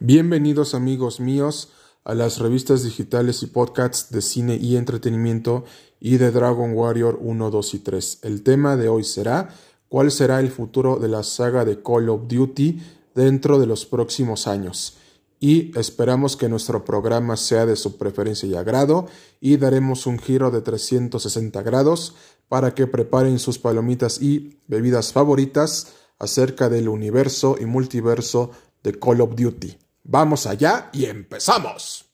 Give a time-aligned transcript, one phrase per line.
[0.00, 1.72] Bienvenidos amigos míos
[2.04, 5.64] a las revistas digitales y podcasts de cine y entretenimiento
[5.98, 8.18] y de Dragon Warrior 1, 2 y 3.
[8.22, 9.48] El tema de hoy será
[9.88, 12.80] cuál será el futuro de la saga de Call of Duty
[13.16, 14.98] dentro de los próximos años.
[15.40, 19.08] Y esperamos que nuestro programa sea de su preferencia y agrado
[19.40, 22.14] y daremos un giro de 360 grados
[22.48, 25.88] para que preparen sus palomitas y bebidas favoritas
[26.20, 28.52] acerca del universo y multiverso
[28.84, 29.87] de Call of Duty.
[30.10, 32.06] Vamos allá y empezamos.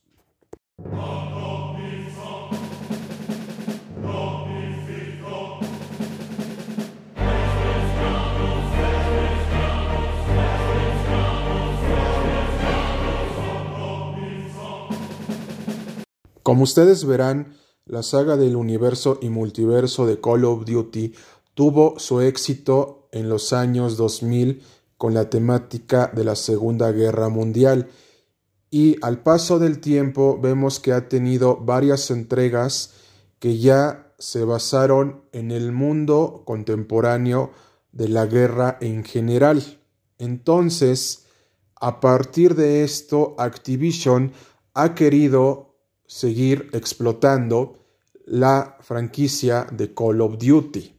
[16.42, 17.56] Como ustedes verán,
[17.86, 21.14] la saga del universo y multiverso de Call of Duty
[21.54, 24.64] tuvo su éxito en los años 2000
[24.96, 27.88] con la temática de la Segunda Guerra Mundial
[28.74, 32.94] y al paso del tiempo vemos que ha tenido varias entregas
[33.38, 37.52] que ya se basaron en el mundo contemporáneo
[37.92, 39.62] de la guerra en general.
[40.18, 41.26] Entonces,
[41.80, 44.32] a partir de esto, Activision
[44.72, 47.78] ha querido seguir explotando
[48.26, 50.98] la franquicia de Call of Duty.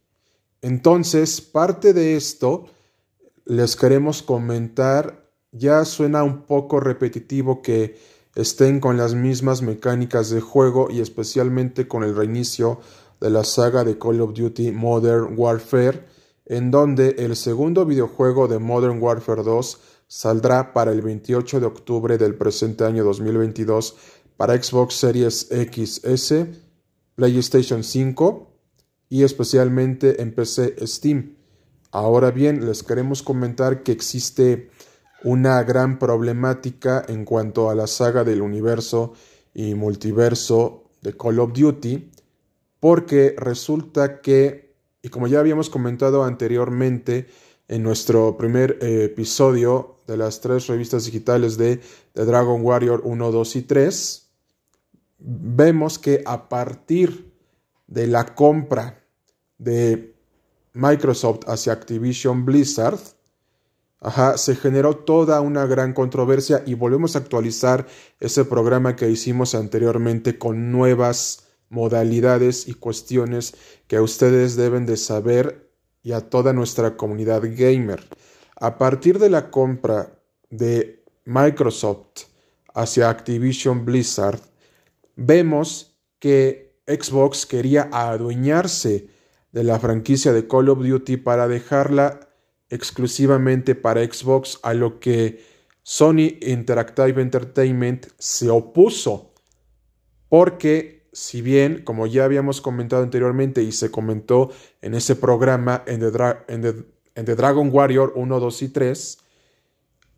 [0.62, 2.66] Entonces, parte de esto
[3.46, 7.96] les queremos comentar, ya suena un poco repetitivo que
[8.34, 12.80] estén con las mismas mecánicas de juego y especialmente con el reinicio
[13.20, 16.04] de la saga de Call of Duty Modern Warfare,
[16.44, 22.18] en donde el segundo videojuego de Modern Warfare 2 saldrá para el 28 de octubre
[22.18, 23.96] del presente año 2022
[24.36, 26.34] para Xbox Series XS,
[27.14, 28.52] PlayStation 5
[29.08, 31.35] y especialmente en PC Steam.
[31.96, 34.68] Ahora bien, les queremos comentar que existe
[35.24, 39.14] una gran problemática en cuanto a la saga del universo
[39.54, 42.10] y multiverso de Call of Duty,
[42.80, 47.28] porque resulta que, y como ya habíamos comentado anteriormente
[47.66, 51.80] en nuestro primer eh, episodio de las tres revistas digitales de,
[52.12, 54.30] de Dragon Warrior 1, 2 y 3,
[55.18, 57.32] vemos que a partir
[57.86, 59.02] de la compra
[59.56, 60.15] de
[60.76, 62.98] Microsoft hacia Activision Blizzard,
[64.36, 67.86] se generó toda una gran controversia y volvemos a actualizar
[68.20, 73.54] ese programa que hicimos anteriormente con nuevas modalidades y cuestiones
[73.88, 75.70] que ustedes deben de saber
[76.02, 78.06] y a toda nuestra comunidad gamer.
[78.56, 80.20] A partir de la compra
[80.50, 82.26] de Microsoft
[82.74, 84.40] hacia Activision Blizzard,
[85.16, 89.15] vemos que Xbox quería adueñarse
[89.56, 92.28] de la franquicia de Call of Duty para dejarla
[92.68, 95.42] exclusivamente para Xbox, a lo que
[95.82, 99.32] Sony Interactive Entertainment se opuso,
[100.28, 104.50] porque si bien, como ya habíamos comentado anteriormente y se comentó
[104.82, 109.18] en ese programa en The, Dragon Warrior 1, 2 y 3,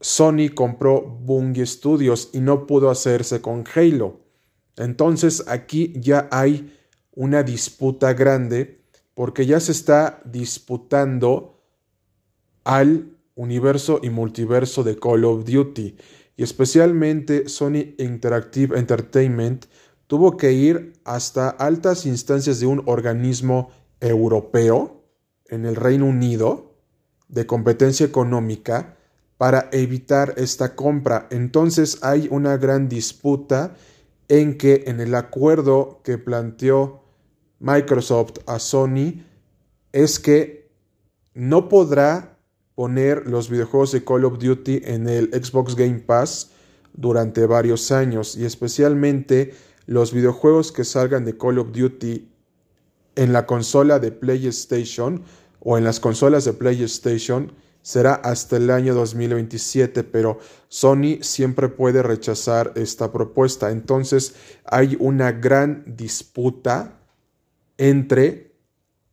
[0.01, 4.19] Sony compró Bungie Studios y no pudo hacerse con Halo.
[4.77, 6.77] Entonces aquí ya hay
[7.13, 8.79] una disputa grande
[9.19, 11.61] porque ya se está disputando
[12.63, 15.97] al universo y multiverso de Call of Duty
[16.37, 19.67] y especialmente Sony Interactive Entertainment
[20.07, 25.03] tuvo que ir hasta altas instancias de un organismo europeo
[25.47, 26.77] en el Reino Unido
[27.27, 28.99] de competencia económica
[29.37, 31.27] para evitar esta compra.
[31.33, 33.75] Entonces hay una gran disputa
[34.29, 37.08] en que en el acuerdo que planteó
[37.61, 39.25] Microsoft a Sony
[39.93, 40.71] es que
[41.35, 42.39] no podrá
[42.75, 46.53] poner los videojuegos de Call of Duty en el Xbox Game Pass
[46.93, 49.55] durante varios años y especialmente
[49.87, 52.29] los videojuegos que salgan de Call of Duty
[53.17, 55.23] en la consola de PlayStation
[55.61, 57.53] o en las consolas de PlayStation
[57.83, 60.39] será hasta el año 2027, pero
[60.69, 63.71] Sony siempre puede rechazar esta propuesta.
[63.71, 64.35] Entonces
[64.65, 66.98] hay una gran disputa
[67.79, 68.49] entre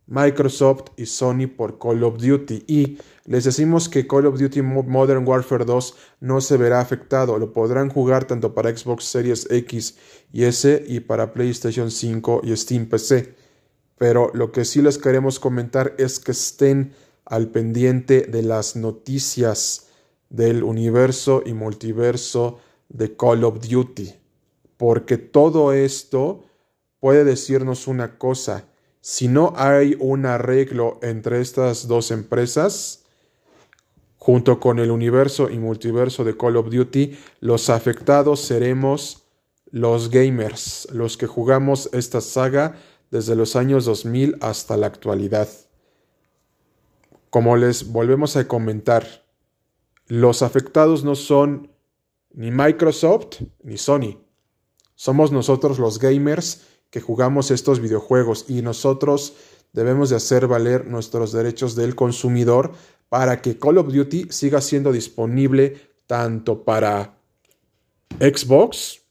[0.08, 2.64] Microsoft y Sony por Call of Duty.
[2.68, 7.54] Y les decimos que Call of Duty Modern Warfare 2 no se verá afectado, lo
[7.54, 9.98] podrán jugar tanto para Xbox Series X
[10.32, 13.36] y S y para PlayStation 5 y Steam PC.
[13.98, 19.88] Pero lo que sí les queremos comentar es que estén al pendiente de las noticias
[20.30, 22.60] del universo y multiverso
[22.90, 24.14] de Call of Duty,
[24.78, 26.44] porque todo esto
[27.06, 28.66] puede decirnos una cosa.
[29.00, 33.04] Si no hay un arreglo entre estas dos empresas,
[34.18, 39.28] Junto con el universo y multiverso de Call of Duty, los afectados seremos
[39.70, 42.76] los gamers, los que jugamos esta saga
[43.12, 45.48] desde los años 2000 hasta la actualidad.
[47.30, 49.06] Como les volvemos a comentar,
[50.08, 51.70] los afectados no son
[52.34, 54.26] ni Microsoft ni Sony.
[54.96, 59.36] Somos nosotros los gamers que jugamos estos videojuegos y nosotros
[59.74, 62.72] debemos de hacer valer nuestros derechos del consumidor
[63.10, 65.78] para que Call of Duty siga siendo disponible
[66.08, 67.18] tanto para
[68.20, 69.02] Xbox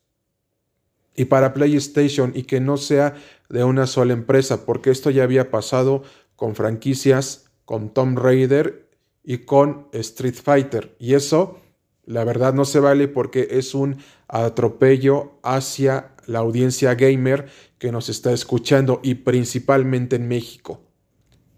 [1.16, 3.14] y para PlayStation y que no sea
[3.48, 6.02] de una sola empresa, porque esto ya había pasado
[6.36, 8.88] con franquicias, con Tomb Raider
[9.22, 10.96] y con Street Fighter.
[10.98, 11.60] Y eso,
[12.04, 13.98] la verdad, no se vale porque es un
[14.28, 17.46] atropello hacia la audiencia gamer
[17.78, 20.80] que nos está escuchando y principalmente en México.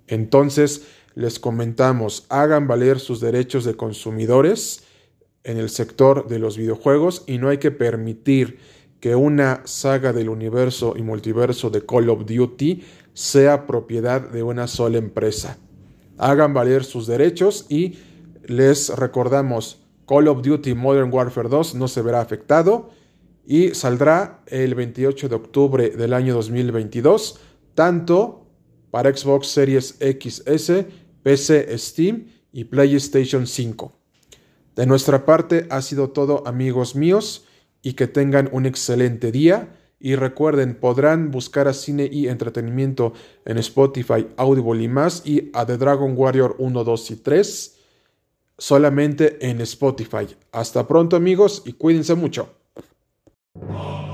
[0.06, 4.84] Entonces, les comentamos, hagan valer sus derechos de consumidores
[5.44, 8.58] en el sector de los videojuegos y no hay que permitir
[9.00, 12.82] que una saga del universo y multiverso de Call of Duty
[13.14, 15.58] sea propiedad de una sola empresa.
[16.18, 17.98] Hagan valer sus derechos y
[18.44, 22.90] les recordamos, Call of Duty Modern Warfare 2 no se verá afectado
[23.46, 27.38] y saldrá el 28 de octubre del año 2022,
[27.74, 28.46] tanto
[28.90, 30.84] para Xbox Series XS,
[31.22, 33.92] PC, Steam y PlayStation 5.
[34.74, 37.46] De nuestra parte ha sido todo amigos míos
[37.82, 39.72] y que tengan un excelente día.
[39.98, 43.14] Y recuerden, podrán buscar a cine y entretenimiento
[43.46, 47.76] en Spotify, Audible y más y a The Dragon Warrior 1, 2 y 3
[48.58, 50.26] solamente en Spotify.
[50.52, 52.55] Hasta pronto amigos y cuídense mucho.
[53.62, 53.96] Oh!